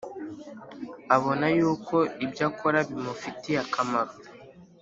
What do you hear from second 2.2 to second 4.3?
ibyo akora bimufitiye akamaro